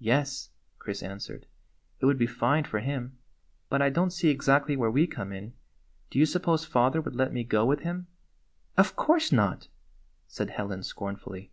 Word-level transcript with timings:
"Yes," 0.00 0.48
Chris 0.78 1.02
answered, 1.02 1.44
"it 2.00 2.06
would 2.06 2.16
be 2.16 2.26
fine 2.26 2.64
for 2.64 2.80
him; 2.80 3.18
but 3.68 3.82
I 3.82 3.90
don't 3.90 4.08
see 4.10 4.30
exactly 4.30 4.74
where 4.74 4.90
we 4.90 5.06
come 5.06 5.34
in. 5.34 5.52
Do 6.08 6.18
you 6.18 6.24
suppose 6.24 6.64
father 6.64 7.02
would 7.02 7.14
let 7.14 7.30
me 7.34 7.44
go 7.44 7.66
with 7.66 7.80
him?"" 7.80 8.06
Of 8.78 8.96
course 8.96 9.32
not," 9.32 9.68
said 10.28 10.48
Helen 10.48 10.82
scornfully. 10.82 11.50